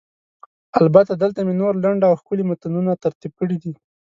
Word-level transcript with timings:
البته، 0.81 1.13
دلته 1.15 1.39
مې 1.45 1.53
نور 1.61 1.73
لنډ 1.83 2.01
او 2.07 2.13
ښکلي 2.19 2.43
متنونه 2.49 2.91
ترتیب 3.03 3.31
کړي 3.39 3.57
دي: 3.63 3.73